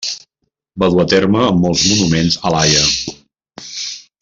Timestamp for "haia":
2.65-2.83